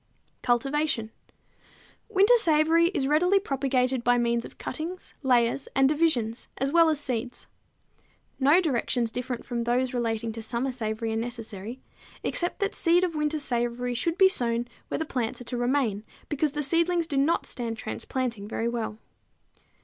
Cultivation. 0.41 1.11
Winter 2.09 2.35
savory 2.37 2.87
is 2.87 3.05
readily 3.05 3.37
propagated 3.37 4.03
by 4.03 4.17
means 4.17 4.43
of 4.43 4.57
cuttings, 4.57 5.13
layers 5.21 5.67
and 5.75 5.87
division 5.87 6.33
as 6.57 6.71
well 6.71 6.89
as 6.89 6.99
seeds. 6.99 7.45
No 8.39 8.59
directions 8.59 9.11
different 9.11 9.45
from 9.45 9.63
those 9.63 9.93
relating 9.93 10.31
to 10.31 10.41
summer 10.41 10.71
savory 10.71 11.13
are 11.13 11.17
necessary, 11.17 11.81
except 12.23 12.61
that 12.61 12.73
seed 12.73 13.03
of 13.03 13.13
winter 13.13 13.37
savory 13.37 13.93
should 13.93 14.17
be 14.17 14.27
sown 14.27 14.67
where 14.87 14.97
the 14.97 15.05
plants 15.05 15.39
are 15.39 15.43
to 15.43 15.55
remain, 15.57 16.03
because 16.29 16.53
the 16.53 16.63
seedlings 16.63 17.05
do 17.05 17.15
not 17.15 17.45
stand 17.45 17.77
transplanting 17.77 18.47
very 18.47 18.67
well. 18.67 18.97